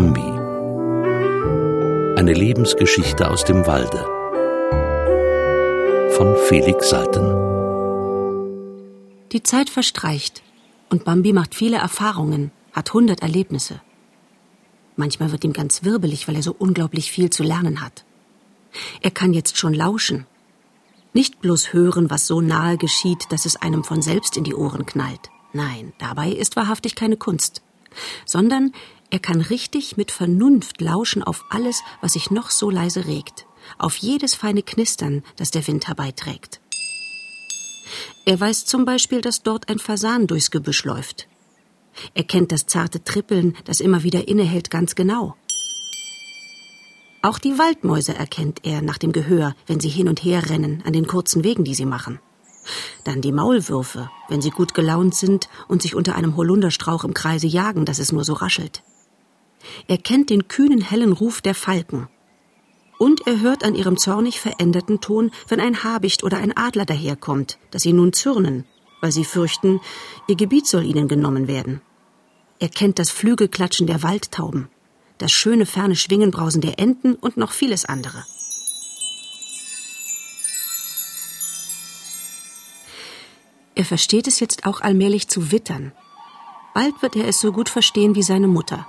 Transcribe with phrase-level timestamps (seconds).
[0.00, 0.32] Bambi.
[2.18, 3.98] Eine Lebensgeschichte aus dem Walde.
[6.16, 7.26] Von Felix Salten.
[9.32, 10.42] Die Zeit verstreicht
[10.88, 13.82] und Bambi macht viele Erfahrungen, hat hundert Erlebnisse.
[14.96, 18.06] Manchmal wird ihm ganz wirbelig, weil er so unglaublich viel zu lernen hat.
[19.02, 20.24] Er kann jetzt schon lauschen.
[21.12, 24.86] Nicht bloß hören, was so nahe geschieht, dass es einem von selbst in die Ohren
[24.86, 25.28] knallt.
[25.52, 27.60] Nein, dabei ist wahrhaftig keine Kunst.
[28.24, 28.72] Sondern
[29.10, 33.46] er kann richtig mit Vernunft lauschen auf alles, was sich noch so leise regt,
[33.78, 36.60] auf jedes feine Knistern, das der Wind herbeiträgt.
[38.24, 41.26] Er weiß zum Beispiel, dass dort ein Fasan durchs Gebüsch läuft.
[42.14, 45.34] Er kennt das zarte Trippeln, das immer wieder innehält, ganz genau.
[47.22, 50.92] Auch die Waldmäuse erkennt er nach dem Gehör, wenn sie hin und her rennen an
[50.92, 52.20] den kurzen Wegen, die sie machen.
[53.04, 57.46] Dann die Maulwürfe, wenn sie gut gelaunt sind und sich unter einem Holunderstrauch im Kreise
[57.46, 58.82] jagen, dass es nur so raschelt.
[59.88, 62.08] Er kennt den kühnen hellen Ruf der Falken.
[62.98, 67.58] Und er hört an ihrem zornig veränderten Ton, wenn ein Habicht oder ein Adler daherkommt,
[67.70, 68.66] dass sie nun zürnen,
[69.00, 69.80] weil sie fürchten,
[70.28, 71.80] ihr Gebiet soll ihnen genommen werden.
[72.58, 74.68] Er kennt das Flügelklatschen der Waldtauben,
[75.16, 78.24] das schöne ferne Schwingenbrausen der Enten und noch vieles andere.
[83.74, 85.92] Er versteht es jetzt auch allmählich zu wittern.
[86.74, 88.86] Bald wird er es so gut verstehen wie seine Mutter.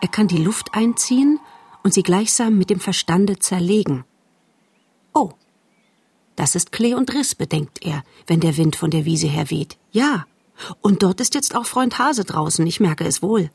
[0.00, 1.38] Er kann die Luft einziehen
[1.82, 4.04] und sie gleichsam mit dem Verstande zerlegen.
[5.12, 5.32] Oh,
[6.36, 9.76] das ist Klee und Riss, bedenkt er, wenn der Wind von der Wiese her weht.
[9.92, 10.26] Ja,
[10.80, 13.50] und dort ist jetzt auch Freund Hase draußen, ich merke es wohl.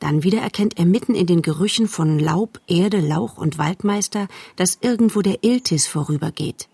[0.00, 4.78] Dann wieder erkennt er mitten in den Gerüchen von Laub, Erde, Lauch und Waldmeister, dass
[4.80, 6.68] irgendwo der Iltis vorübergeht.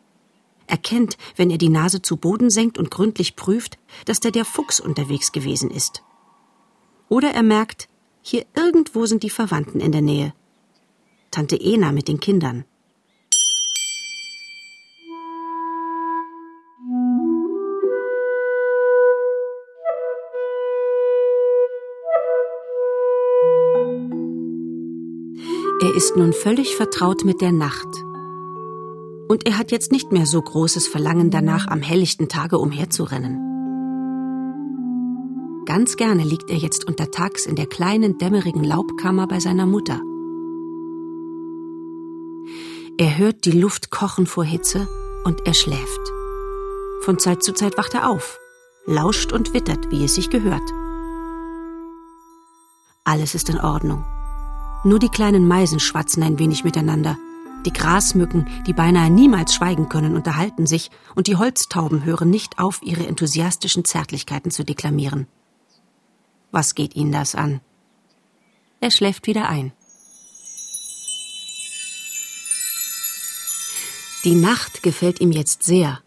[0.66, 4.44] Er kennt, wenn er die Nase zu Boden senkt und gründlich prüft, dass da der
[4.44, 6.02] Fuchs unterwegs gewesen ist.
[7.08, 7.88] Oder er merkt,
[8.26, 10.32] hier irgendwo sind die Verwandten in der Nähe.
[11.30, 12.64] Tante Ena mit den Kindern.
[25.82, 27.88] Er ist nun völlig vertraut mit der Nacht.
[29.28, 33.53] Und er hat jetzt nicht mehr so großes Verlangen danach, am helllichten Tage umherzurennen.
[35.74, 40.00] Ganz gerne liegt er jetzt untertags in der kleinen dämmerigen Laubkammer bei seiner Mutter.
[42.96, 44.86] Er hört die Luft kochen vor Hitze
[45.24, 46.00] und er schläft.
[47.00, 48.38] Von Zeit zu Zeit wacht er auf,
[48.86, 50.62] lauscht und wittert, wie es sich gehört.
[53.02, 54.04] Alles ist in Ordnung.
[54.84, 57.18] Nur die kleinen Meisen schwatzen ein wenig miteinander.
[57.66, 62.80] Die Grasmücken, die beinahe niemals schweigen können, unterhalten sich, und die Holztauben hören nicht auf,
[62.80, 65.26] ihre enthusiastischen Zärtlichkeiten zu deklamieren.
[66.54, 67.60] Was geht ihn das an?
[68.78, 69.72] Er schläft wieder ein.
[74.22, 76.00] Die Nacht gefällt ihm jetzt sehr.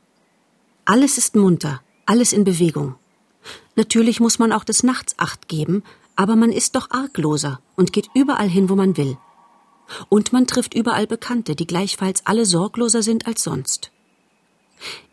[0.86, 2.96] Alles ist munter, alles in Bewegung.
[3.76, 5.84] Natürlich muss man auch des Nachts Acht geben,
[6.16, 9.18] aber man ist doch argloser und geht überall hin, wo man will.
[10.08, 13.92] Und man trifft überall Bekannte, die gleichfalls alle sorgloser sind als sonst.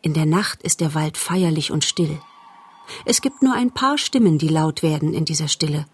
[0.00, 2.20] In der Nacht ist der Wald feierlich und still.
[3.04, 5.86] Es gibt nur ein paar Stimmen, die laut werden in dieser Stille,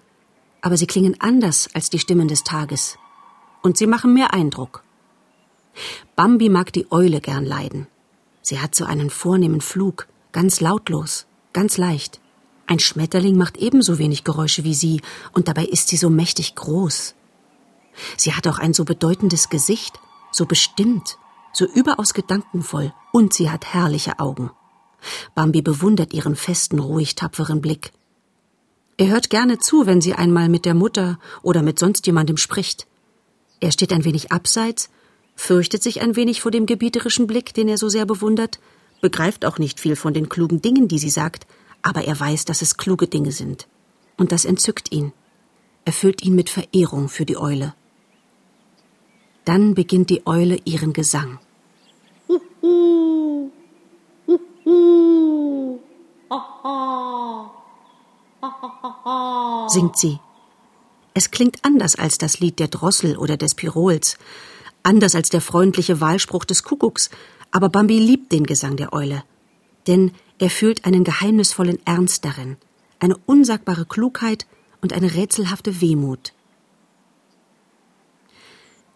[0.61, 2.99] aber sie klingen anders als die Stimmen des Tages.
[3.62, 4.83] Und sie machen mehr Eindruck.
[6.17, 7.87] Bambi mag die Eule gern leiden.
[8.43, 12.21] Sie hat so einen vornehmen Flug, ganz lautlos, ganz leicht.
[12.67, 15.03] Ein Schmetterling macht ebenso wenig Geräusche wie sie,
[15.33, 17.15] und dabei ist sie so mächtig groß.
[18.17, 19.99] Sie hat auch ein so bedeutendes Gesicht,
[20.31, 21.19] so bestimmt,
[21.53, 24.51] so überaus gedankenvoll, und sie hat herrliche Augen.
[25.34, 27.93] Bambi bewundert ihren festen, ruhig tapferen Blick.
[28.97, 32.87] Er hört gerne zu, wenn sie einmal mit der Mutter oder mit sonst jemandem spricht.
[33.60, 34.91] Er steht ein wenig abseits,
[35.37, 38.60] fürchtet sich ein wenig vor dem gebieterischen Blick, den er so sehr bewundert,
[39.00, 41.47] begreift auch nicht viel von den klugen Dingen, die sie sagt,
[41.83, 43.66] aber er weiß, dass es kluge Dinge sind.
[44.19, 45.13] Und das entzückt ihn,
[45.84, 47.74] erfüllt ihn mit Verehrung für die Eule.
[49.47, 51.39] Dann beginnt die Eule ihren Gesang.
[59.71, 60.19] Singt sie.
[61.15, 64.17] Es klingt anders als das Lied der Drossel oder des Pirols,
[64.83, 67.11] anders als der freundliche Wahlspruch des Kuckucks,
[67.51, 69.25] aber Bambi liebt den Gesang der Eule.
[69.87, 72.57] Denn er fühlt einen geheimnisvollen Ernst darin,
[73.01, 74.47] eine unsagbare Klugheit
[74.81, 76.33] und eine rätselhafte Wehmut.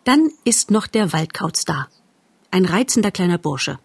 [0.05, 1.89] Dann ist noch der Waldkauz da.
[2.51, 3.79] Ein reizender kleiner Bursche.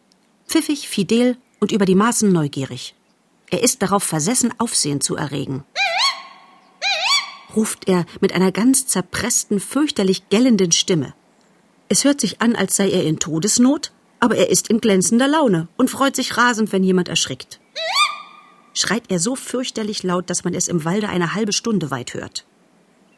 [0.48, 2.96] Pfiffig, fidel und über die Maßen neugierig.
[3.50, 5.64] Er ist darauf versessen, Aufsehen zu erregen.
[7.56, 11.14] Ruft er mit einer ganz zerpressten, fürchterlich gellenden Stimme.
[11.88, 15.68] Es hört sich an, als sei er in Todesnot, aber er ist in glänzender Laune
[15.78, 17.60] und freut sich rasend, wenn jemand erschrickt.
[18.74, 22.46] Schreit er so fürchterlich laut, dass man es im Walde eine halbe Stunde weit hört.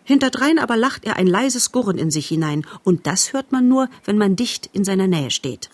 [0.04, 3.90] Hinterdrein aber lacht er ein leises Gurren in sich hinein, und das hört man nur,
[4.06, 5.70] wenn man dicht in seiner Nähe steht.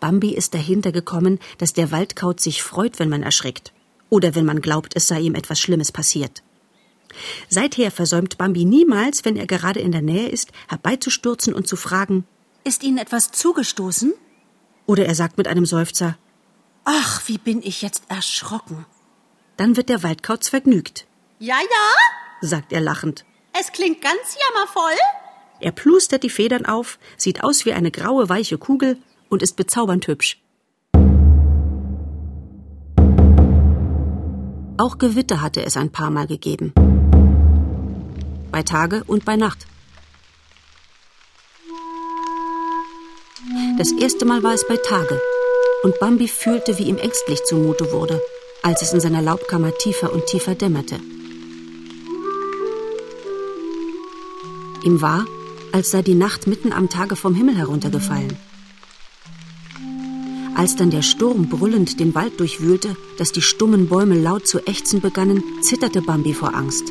[0.00, 3.72] Bambi ist dahinter gekommen, dass der Waldkauz sich freut, wenn man erschrickt,
[4.10, 6.42] oder wenn man glaubt, es sei ihm etwas Schlimmes passiert.
[7.48, 12.26] Seither versäumt Bambi niemals, wenn er gerade in der Nähe ist, herbeizustürzen und zu fragen,
[12.64, 14.12] ist Ihnen etwas zugestoßen?
[14.86, 16.18] Oder er sagt mit einem Seufzer,
[16.84, 18.86] Ach, wie bin ich jetzt erschrocken.
[19.56, 21.06] Dann wird der Waldkauz vergnügt.
[21.38, 23.24] Ja, ja, sagt er lachend.
[23.58, 24.98] Es klingt ganz jammervoll.
[25.60, 28.98] Er plustert die Federn auf, sieht aus wie eine graue, weiche Kugel
[29.28, 30.40] und ist bezaubernd hübsch.
[34.78, 36.74] Auch Gewitter hatte es ein paar Mal gegeben.
[38.56, 39.66] Bei Tage und bei Nacht.
[43.76, 45.20] Das erste Mal war es bei Tage,
[45.82, 48.18] und Bambi fühlte, wie ihm ängstlich zumute wurde,
[48.62, 50.98] als es in seiner Laubkammer tiefer und tiefer dämmerte.
[54.84, 55.26] Ihm war,
[55.72, 58.38] als sei die Nacht mitten am Tage vom Himmel heruntergefallen.
[60.54, 65.02] Als dann der Sturm brüllend den Wald durchwühlte, dass die stummen Bäume laut zu ächzen
[65.02, 66.90] begannen, zitterte Bambi vor Angst.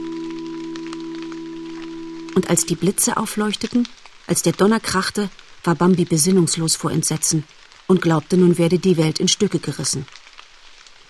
[2.35, 3.87] Und als die Blitze aufleuchteten,
[4.27, 5.29] als der Donner krachte,
[5.63, 7.43] war Bambi besinnungslos vor Entsetzen
[7.87, 10.05] und glaubte, nun werde die Welt in Stücke gerissen.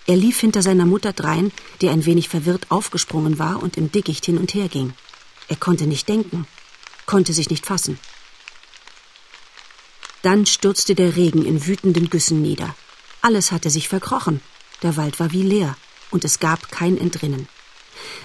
[0.06, 1.52] Er lief hinter seiner Mutter drein,
[1.82, 4.94] die ein wenig verwirrt aufgesprungen war und im Dickicht hin und her ging.
[5.48, 6.46] Er konnte nicht denken
[7.06, 7.98] konnte sich nicht fassen.
[10.22, 12.74] Dann stürzte der Regen in wütenden Güssen nieder.
[13.22, 14.42] Alles hatte sich verkrochen.
[14.82, 15.76] Der Wald war wie leer
[16.10, 17.48] und es gab kein Entrinnen.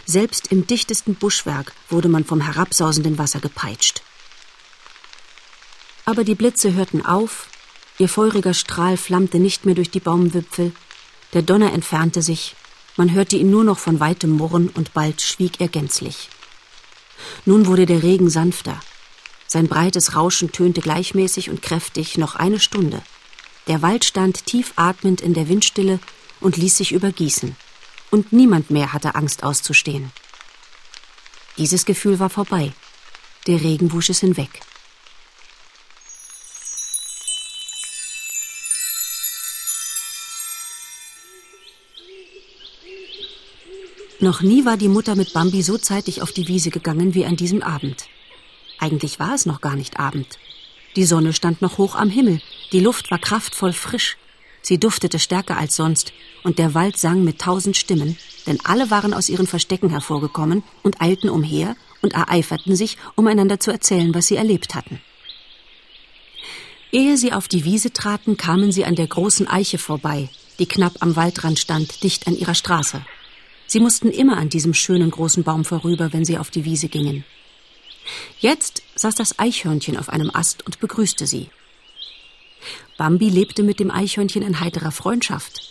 [0.06, 4.02] Selbst im dichtesten Buschwerk wurde man vom herabsausenden Wasser gepeitscht.
[6.06, 7.48] Aber die Blitze hörten auf,
[7.98, 10.74] ihr feuriger Strahl flammte nicht mehr durch die Baumwipfel,
[11.34, 12.56] der Donner entfernte sich,
[12.98, 16.30] man hörte ihn nur noch von weitem murren und bald schwieg er gänzlich.
[17.46, 18.80] Nun wurde der Regen sanfter.
[19.48, 23.02] Sein breites Rauschen tönte gleichmäßig und kräftig noch eine Stunde.
[23.68, 26.00] Der Wald stand tief atmend in der Windstille
[26.40, 27.56] und ließ sich übergießen.
[28.12, 30.12] Und niemand mehr hatte Angst auszustehen.
[31.58, 32.74] Dieses Gefühl war vorbei.
[33.48, 34.60] Der Regen wusch es hinweg.
[44.20, 47.38] Noch nie war die Mutter mit Bambi so zeitig auf die Wiese gegangen wie an
[47.38, 48.06] diesem Abend.
[48.78, 50.38] Eigentlich war es noch gar nicht Abend.
[50.96, 52.40] Die Sonne stand noch hoch am Himmel,
[52.72, 54.18] die Luft war kraftvoll frisch,
[54.62, 56.14] sie duftete stärker als sonst,
[56.44, 58.18] und der Wald sang mit tausend Stimmen,
[58.48, 63.60] denn alle waren aus ihren Verstecken hervorgekommen und eilten umher und ereiferten sich, um einander
[63.60, 65.00] zu erzählen, was sie erlebt hatten.
[66.92, 70.30] Ehe sie auf die Wiese traten, kamen sie an der großen Eiche vorbei,
[70.60, 73.06] die knapp am Waldrand stand, dicht an ihrer Straße.
[73.68, 77.24] Sie mussten immer an diesem schönen großen Baum vorüber, wenn sie auf die Wiese gingen.
[78.40, 81.50] Jetzt saß das Eichhörnchen auf einem Ast und begrüßte sie.
[82.98, 85.62] Bambi lebte mit dem Eichhörnchen in heiterer Freundschaft.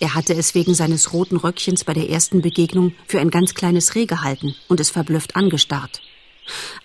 [0.00, 3.94] Er hatte es wegen seines roten Röckchens bei der ersten Begegnung für ein ganz kleines
[3.94, 6.00] Reh gehalten und es verblüfft angestarrt.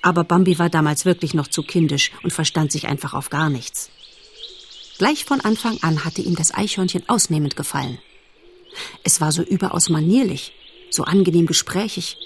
[0.01, 3.89] Aber Bambi war damals wirklich noch zu kindisch und verstand sich einfach auf gar nichts.
[4.97, 7.99] Gleich von Anfang an hatte ihm das Eichhörnchen ausnehmend gefallen.
[9.03, 10.53] Es war so überaus manierlich,
[10.89, 12.17] so angenehm gesprächig.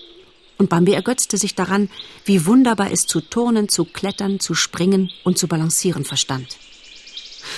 [0.58, 1.89] Und Bambi ergötzte sich daran,
[2.25, 6.58] wie wunderbar es zu turnen, zu klettern, zu springen und zu balancieren verstand.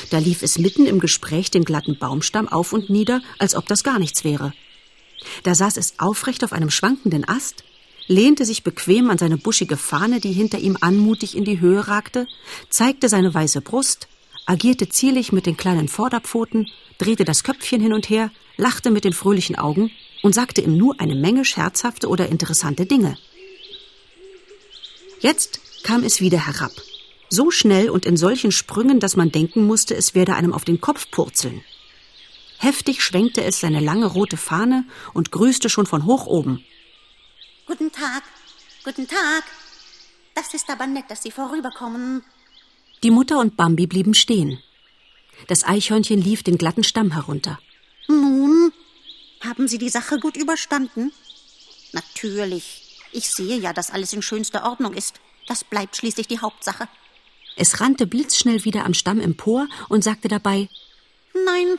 [0.09, 3.83] Da lief es mitten im Gespräch den glatten Baumstamm auf und nieder, als ob das
[3.83, 4.53] gar nichts wäre.
[5.43, 7.63] Da saß es aufrecht auf einem schwankenden Ast,
[8.07, 12.27] lehnte sich bequem an seine buschige Fahne, die hinter ihm anmutig in die Höhe ragte,
[12.69, 14.07] zeigte seine weiße Brust,
[14.45, 19.13] agierte zierlich mit den kleinen Vorderpfoten, drehte das Köpfchen hin und her, lachte mit den
[19.13, 19.91] fröhlichen Augen
[20.23, 23.17] und sagte ihm nur eine Menge scherzhafte oder interessante Dinge.
[25.21, 26.71] Jetzt kam es wieder herab.
[27.29, 30.81] So schnell und in solchen Sprüngen, dass man denken musste, es werde einem auf den
[30.81, 31.63] Kopf purzeln.
[32.57, 36.63] Heftig schwenkte es seine lange rote Fahne und grüßte schon von hoch oben.
[37.67, 38.23] Guten Tag,
[38.83, 39.43] guten Tag.
[40.33, 42.23] Das ist aber nett, dass Sie vorüberkommen.
[43.03, 44.59] Die Mutter und Bambi blieben stehen.
[45.47, 47.59] Das Eichhörnchen lief den glatten Stamm herunter.
[48.07, 48.73] Nun,
[49.41, 51.13] haben Sie die Sache gut überstanden?
[51.93, 52.99] Natürlich.
[53.11, 55.21] Ich sehe ja, dass alles in schönster Ordnung ist.
[55.47, 56.87] Das bleibt schließlich die Hauptsache.
[57.55, 60.69] Es rannte blitzschnell wieder am Stamm empor und sagte dabei
[61.45, 61.77] Nein,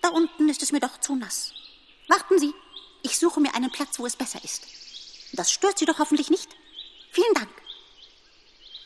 [0.00, 1.52] da unten ist es mir doch zu nass.
[2.08, 2.52] Warten Sie,
[3.02, 4.66] ich suche mir einen Platz, wo es besser ist.
[5.32, 6.48] Das stört Sie doch hoffentlich nicht.
[7.10, 7.50] Vielen Dank.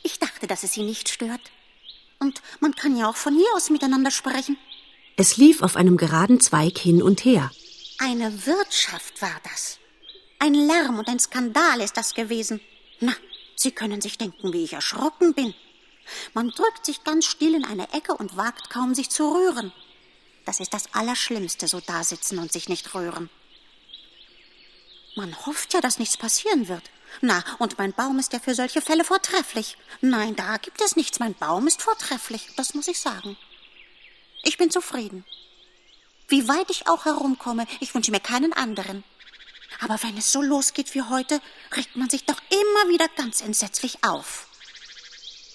[0.03, 1.41] Ich dachte, dass es Sie nicht stört.
[2.19, 4.57] Und man kann ja auch von hier aus miteinander sprechen.
[5.17, 7.51] Es lief auf einem geraden Zweig hin und her.
[7.99, 9.79] Eine Wirtschaft war das.
[10.39, 12.61] Ein Lärm und ein Skandal ist das gewesen.
[13.01, 13.15] Na,
[13.55, 15.55] Sie können sich denken, wie ich erschrocken bin.
[16.35, 19.73] Man drückt sich ganz still in eine Ecke und wagt kaum, sich zu rühren.
[20.45, 23.29] Das ist das Allerschlimmste, so dasitzen und sich nicht rühren.
[25.17, 26.85] Man hofft ja, dass nichts passieren wird.
[27.21, 29.77] Na, und mein Baum ist ja für solche Fälle vortrefflich.
[30.01, 31.19] Nein, da gibt es nichts.
[31.19, 33.37] Mein Baum ist vortrefflich, das muss ich sagen.
[34.43, 35.25] Ich bin zufrieden.
[36.29, 39.05] Wie weit ich auch herumkomme, ich wünsche mir keinen anderen.
[39.81, 41.41] Aber wenn es so losgeht wie heute,
[41.75, 44.49] regt man sich doch immer wieder ganz entsetzlich auf.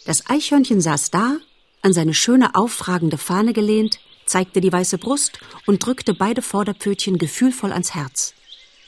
[0.06, 1.38] Das Eichhörnchen saß da,
[1.82, 7.72] an seine schöne auffragende Fahne gelehnt, zeigte die weiße Brust und drückte beide Vorderpfötchen gefühlvoll
[7.72, 8.34] ans Herz.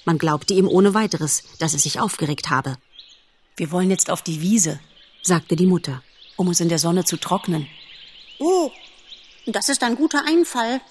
[0.06, 2.78] Man glaubte ihm ohne weiteres, dass es sich aufgeregt habe.
[3.56, 4.80] Wir wollen jetzt auf die Wiese,
[5.22, 6.02] sagte die Mutter,
[6.36, 7.68] um uns in der Sonne zu trocknen.
[8.40, 8.72] Oh,
[9.46, 10.82] das ist ein guter Einfall.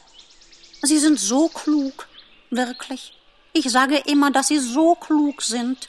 [0.82, 2.08] Sie sind so klug,
[2.50, 3.14] wirklich.
[3.52, 5.88] Ich sage immer, dass Sie so klug sind.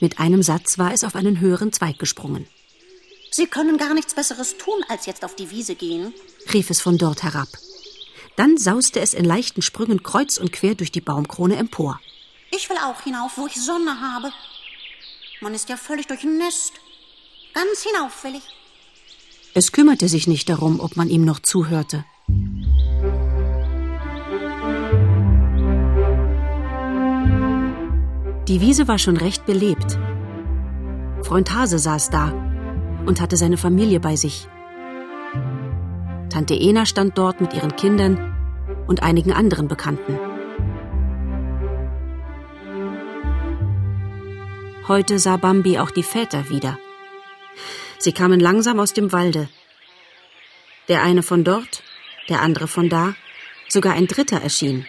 [0.00, 2.46] Mit einem Satz war es auf einen höheren Zweig gesprungen.
[3.36, 6.14] Sie können gar nichts Besseres tun, als jetzt auf die Wiese gehen,
[6.54, 7.48] rief es von dort herab.
[8.34, 12.00] Dann sauste es in leichten Sprüngen kreuz und quer durch die Baumkrone empor.
[12.50, 14.32] Ich will auch hinauf, wo ich Sonne habe.
[15.42, 16.72] Man ist ja völlig durchnässt.
[17.52, 18.44] Ganz hinauf will ich.
[19.52, 22.06] Es kümmerte sich nicht darum, ob man ihm noch zuhörte.
[28.48, 29.98] Die Wiese war schon recht belebt.
[31.22, 32.45] Freund Hase saß da
[33.06, 34.48] und hatte seine Familie bei sich.
[36.28, 38.34] Tante Ena stand dort mit ihren Kindern
[38.86, 40.18] und einigen anderen Bekannten.
[44.88, 46.78] Heute sah Bambi auch die Väter wieder.
[47.98, 49.48] Sie kamen langsam aus dem Walde.
[50.88, 51.82] Der eine von dort,
[52.28, 53.14] der andere von da,
[53.68, 54.86] sogar ein dritter erschien.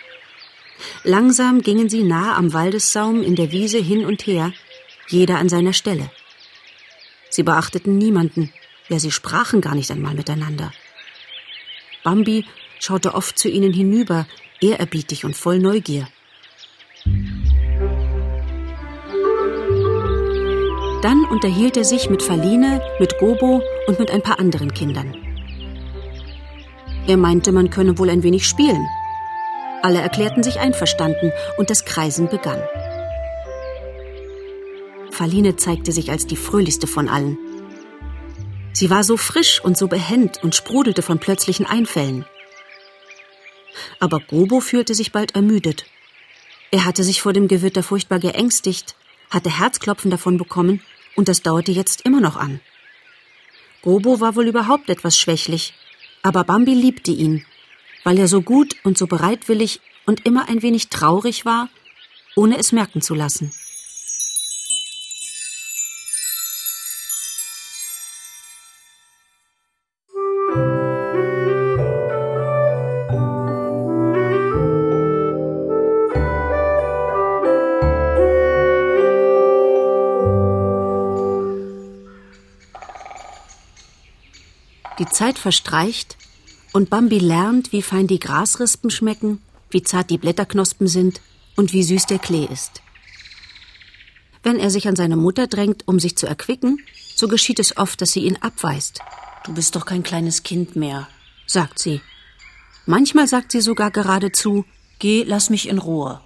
[1.03, 4.53] Langsam gingen sie nah am Waldessaum in der Wiese hin und her,
[5.07, 6.11] jeder an seiner Stelle.
[7.37, 8.51] Sie beachteten niemanden,
[8.89, 10.71] ja sie sprachen gar nicht einmal miteinander.
[12.03, 12.45] Bambi
[12.79, 14.25] schaute oft zu ihnen hinüber,
[14.59, 16.07] ehrerbietig und voll Neugier.
[21.03, 25.13] Dann unterhielt er sich mit Faline, mit Gobo und mit ein paar anderen Kindern.
[27.05, 28.83] Er meinte, man könne wohl ein wenig spielen.
[29.83, 32.63] Alle erklärten sich einverstanden und das Kreisen begann.
[35.17, 37.37] Faline zeigte sich als die fröhlichste von allen.
[38.71, 42.25] Sie war so frisch und so behend und sprudelte von plötzlichen Einfällen.
[43.99, 45.85] Aber Gobo fühlte sich bald ermüdet.
[46.69, 48.95] Er hatte sich vor dem Gewitter furchtbar geängstigt
[49.29, 50.81] hatte Herzklopfen davon bekommen
[51.15, 52.59] und das dauerte jetzt immer noch an.
[53.81, 55.73] Gobo war wohl überhaupt etwas schwächlich,
[56.21, 57.45] aber Bambi liebte ihn,
[58.03, 61.69] weil er so gut und so bereitwillig und immer ein wenig traurig war,
[62.35, 63.51] ohne es merken zu lassen.
[85.17, 86.15] Zeit verstreicht
[86.73, 91.21] und Bambi lernt, wie fein die Grasrispen schmecken, wie zart die Blätterknospen sind
[91.55, 92.83] und wie süß der Klee ist.
[94.43, 96.83] Wenn er sich an seine Mutter drängt, um sich zu erquicken,
[97.15, 98.99] so geschieht es oft, dass sie ihn abweist.
[99.43, 101.07] Du bist doch kein kleines Kind mehr,
[101.47, 101.99] sagt sie.
[102.85, 104.65] Manchmal sagt sie sogar geradezu,
[104.99, 106.21] Geh, lass mich in Ruhe.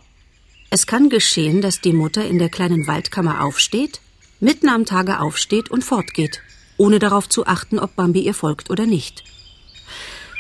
[0.70, 4.02] Es kann geschehen, dass die Mutter in der kleinen Waldkammer aufsteht,
[4.42, 6.42] mitten am Tage aufsteht und fortgeht
[6.78, 9.24] ohne darauf zu achten, ob Bambi ihr folgt oder nicht.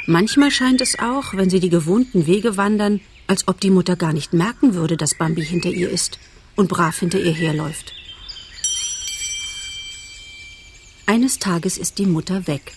[0.07, 4.13] Manchmal scheint es auch, wenn sie die gewohnten Wege wandern, als ob die Mutter gar
[4.13, 6.19] nicht merken würde, dass Bambi hinter ihr ist
[6.55, 7.93] und brav hinter ihr herläuft.
[11.05, 12.73] Eines Tages ist die Mutter weg.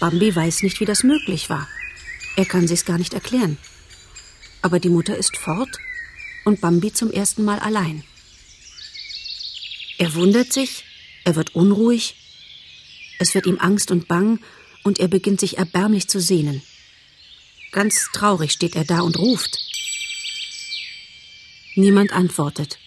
[0.00, 1.68] Bambi weiß nicht, wie das möglich war.
[2.36, 3.58] Er kann sich's gar nicht erklären.
[4.62, 5.78] Aber die Mutter ist fort
[6.44, 8.04] und Bambi zum ersten Mal allein.
[9.98, 10.84] Er wundert sich,
[11.24, 12.14] er wird unruhig
[13.20, 14.40] es wird ihm Angst und Bang,
[14.82, 16.62] und er beginnt sich erbärmlich zu sehnen.
[17.70, 19.58] Ganz traurig steht er da und ruft.
[21.74, 22.78] Niemand antwortet.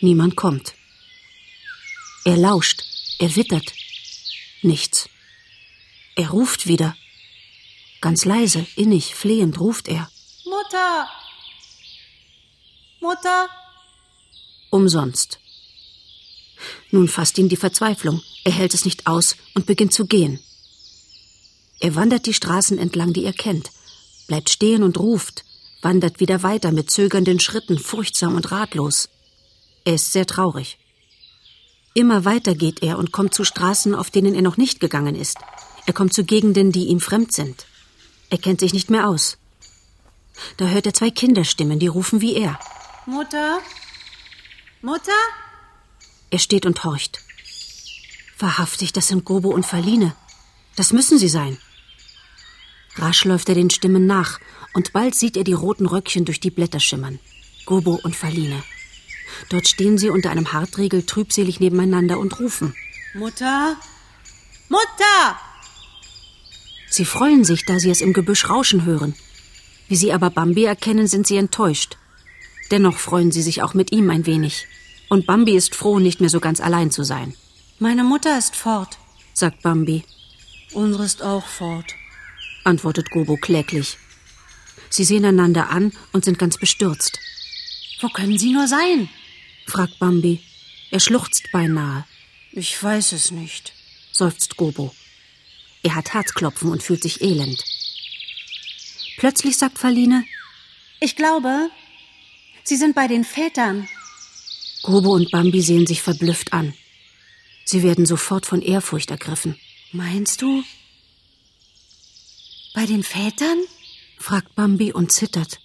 [0.00, 0.74] Niemand kommt.
[2.26, 2.84] Er lauscht,
[3.18, 3.72] er wittert.
[4.60, 5.08] Nichts.
[6.14, 6.94] Er ruft wieder.
[8.02, 10.10] Ganz leise, innig, flehend ruft er.
[10.44, 11.08] Mutter!
[13.00, 13.48] Mutter!
[14.68, 15.40] Umsonst.
[16.90, 18.22] Nun fasst ihn die Verzweiflung.
[18.44, 20.40] Er hält es nicht aus und beginnt zu gehen.
[21.80, 23.70] Er wandert die Straßen entlang, die er kennt,
[24.26, 25.44] bleibt stehen und ruft,
[25.80, 29.08] wandert wieder weiter mit zögernden Schritten, furchtsam und ratlos.
[29.84, 30.78] Er ist sehr traurig.
[31.94, 35.38] Immer weiter geht er und kommt zu Straßen, auf denen er noch nicht gegangen ist.
[35.86, 37.66] Er kommt zu Gegenden, die ihm fremd sind.
[38.30, 39.38] Er kennt sich nicht mehr aus.
[40.56, 42.58] Da hört er zwei Kinderstimmen, die rufen wie er.
[43.06, 43.60] Mutter?
[44.82, 45.12] Mutter?
[46.30, 47.20] Er steht und horcht.
[48.38, 50.14] Wahrhaftig, das sind Gobo und Verline.
[50.76, 51.58] Das müssen sie sein.
[52.96, 54.38] Rasch läuft er den Stimmen nach,
[54.74, 57.18] und bald sieht er die roten Röckchen durch die Blätter schimmern.
[57.64, 58.62] Gobo und Verline.
[59.48, 62.74] Dort stehen sie unter einem Hartriegel trübselig nebeneinander und rufen.
[63.14, 63.76] Mutter?
[64.68, 65.38] Mutter!
[66.90, 69.14] Sie freuen sich, da sie es im Gebüsch rauschen hören.
[69.88, 71.96] Wie sie aber Bambi erkennen, sind sie enttäuscht.
[72.70, 74.66] Dennoch freuen sie sich auch mit ihm ein wenig.
[75.08, 77.34] Und Bambi ist froh, nicht mehr so ganz allein zu sein.
[77.78, 78.98] Meine Mutter ist fort,
[79.32, 80.04] sagt Bambi.
[80.72, 81.94] Unsere ist auch fort,
[82.64, 83.96] antwortet Gobo kläglich.
[84.90, 87.18] Sie sehen einander an und sind ganz bestürzt.
[88.00, 89.08] Wo können sie nur sein?
[89.66, 90.40] fragt Bambi.
[90.90, 92.04] Er schluchzt beinahe.
[92.52, 93.72] Ich weiß es nicht,
[94.12, 94.94] seufzt Gobo.
[95.82, 97.62] Er hat Herzklopfen und fühlt sich elend.
[99.18, 100.24] Plötzlich sagt Verline,
[101.00, 101.70] ich glaube,
[102.64, 103.88] sie sind bei den Vätern.
[104.88, 106.72] Gobo und Bambi sehen sich verblüfft an.
[107.66, 109.54] Sie werden sofort von Ehrfurcht ergriffen.
[109.92, 110.64] Meinst du?
[112.72, 113.58] Bei den Vätern?
[114.16, 115.60] fragt Bambi und zittert.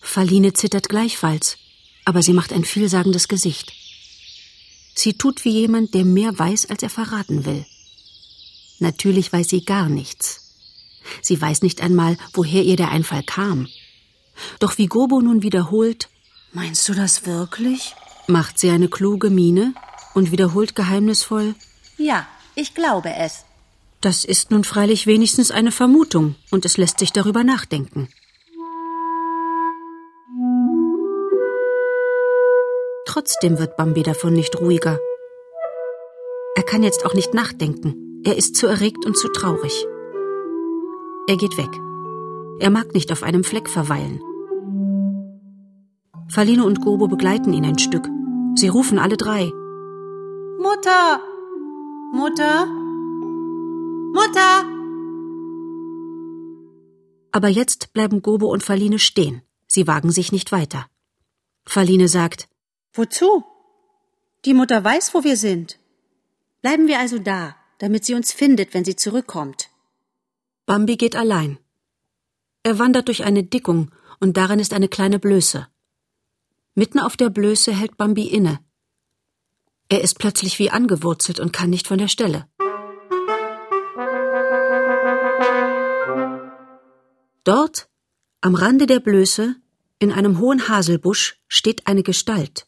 [0.00, 1.58] Verline zittert gleichfalls,
[2.04, 3.72] aber sie macht ein vielsagendes Gesicht.
[4.96, 7.64] Sie tut wie jemand, der mehr weiß, als er verraten will.
[8.80, 10.56] Natürlich weiß sie gar nichts.
[11.20, 13.68] Sie weiß nicht einmal, woher ihr der Einfall kam.
[14.58, 16.08] Doch wie Gobo nun wiederholt,
[16.52, 17.94] Meinst du das wirklich?
[18.28, 19.74] macht sie eine kluge Miene
[20.14, 21.54] und wiederholt geheimnisvoll,
[21.98, 23.44] Ja, ich glaube es.
[24.00, 28.08] Das ist nun freilich wenigstens eine Vermutung, und es lässt sich darüber nachdenken.
[33.06, 34.98] Trotzdem wird Bambi davon nicht ruhiger.
[36.56, 38.22] Er kann jetzt auch nicht nachdenken.
[38.24, 39.86] Er ist zu erregt und zu traurig.
[41.28, 41.70] Er geht weg.
[42.60, 44.20] Er mag nicht auf einem Fleck verweilen.
[46.32, 48.08] Faline und Gobo begleiten ihn ein Stück.
[48.54, 49.52] Sie rufen alle drei.
[50.58, 51.20] Mutter!
[52.14, 52.66] Mutter!
[54.14, 54.64] Mutter!
[57.32, 59.42] Aber jetzt bleiben Gobo und Faline stehen.
[59.66, 60.86] Sie wagen sich nicht weiter.
[61.66, 62.48] Faline sagt,
[62.94, 63.44] Wozu?
[64.46, 65.78] Die Mutter weiß, wo wir sind.
[66.62, 69.68] Bleiben wir also da, damit sie uns findet, wenn sie zurückkommt.
[70.64, 71.58] Bambi geht allein.
[72.62, 75.66] Er wandert durch eine Dickung, und darin ist eine kleine Blöße.
[76.74, 78.58] Mitten auf der Blöße hält Bambi inne.
[79.90, 82.48] Er ist plötzlich wie angewurzelt und kann nicht von der Stelle.
[87.44, 87.90] Dort,
[88.40, 89.56] am Rande der Blöße,
[89.98, 92.66] in einem hohen Haselbusch, steht eine Gestalt.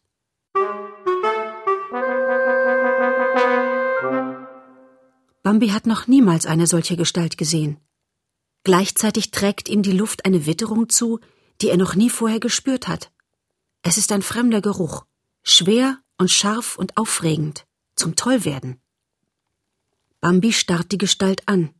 [5.42, 7.78] Bambi hat noch niemals eine solche Gestalt gesehen.
[8.64, 11.20] Gleichzeitig trägt ihm die Luft eine Witterung zu,
[11.62, 13.13] die er noch nie vorher gespürt hat.
[13.86, 15.04] Es ist ein fremder Geruch,
[15.42, 17.66] schwer und scharf und aufregend,
[17.96, 18.80] zum Tollwerden.
[20.22, 21.74] Bambi starrt die Gestalt an.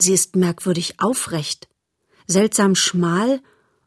[0.00, 1.68] Sie ist merkwürdig aufrecht,
[2.26, 3.42] seltsam schmal,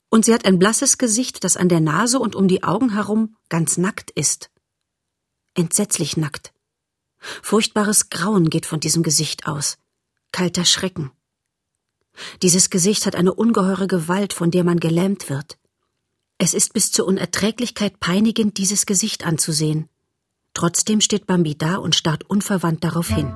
[0.09, 3.35] und sie hat ein blasses Gesicht, das an der Nase und um die Augen herum
[3.49, 4.51] ganz nackt ist.
[5.55, 6.53] Entsetzlich nackt.
[7.17, 9.79] Furchtbares Grauen geht von diesem Gesicht aus,
[10.31, 11.11] kalter Schrecken.
[12.43, 15.57] Dieses Gesicht hat eine ungeheure Gewalt, von der man gelähmt wird.
[16.41, 19.89] Es ist bis zur Unerträglichkeit peinigend, dieses Gesicht anzusehen.
[20.54, 23.28] Trotzdem steht Bambi da und starrt unverwandt darauf hin.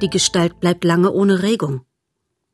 [0.00, 1.84] Die Gestalt bleibt lange ohne Regung.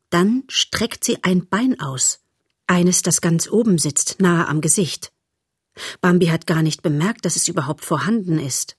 [0.09, 2.21] Dann streckt sie ein Bein aus,
[2.67, 5.13] eines, das ganz oben sitzt, nahe am Gesicht.
[6.01, 8.79] Bambi hat gar nicht bemerkt, dass es überhaupt vorhanden ist.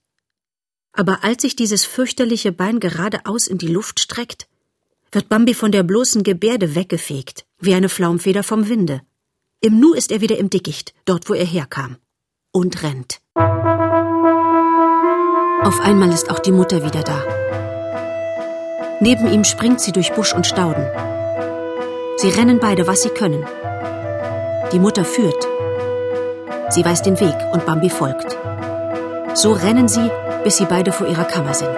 [0.91, 4.48] Aber als sich dieses fürchterliche Bein geradeaus in die Luft streckt,
[5.12, 9.02] wird Bambi von der bloßen Gebärde weggefegt, wie eine Flaumfeder vom Winde.
[9.62, 11.97] Im Nu ist er wieder im Dickicht, dort wo er herkam,
[12.52, 13.21] und rennt.
[15.63, 17.24] Auf einmal ist auch die Mutter wieder da.
[19.00, 20.86] Neben ihm springt sie durch Busch und Stauden.
[22.17, 23.45] Sie rennen beide, was sie können.
[24.71, 25.47] Die Mutter führt.
[26.69, 28.38] Sie weiß den Weg und Bambi folgt.
[29.36, 30.10] So rennen sie,
[30.43, 31.78] bis sie beide vor ihrer Kammer sind.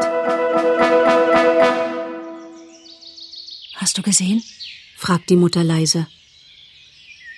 [3.75, 4.41] Hast du gesehen?
[5.03, 6.07] Fragt die Mutter leise.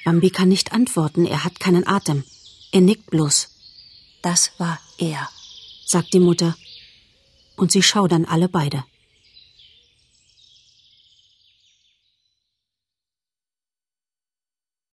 [0.03, 2.23] Bambi kann nicht antworten, er hat keinen Atem.
[2.71, 3.49] Er nickt bloß.
[4.21, 5.27] Das war er,
[5.83, 6.55] sagt die Mutter.
[7.55, 8.83] Und sie schaudern alle beide.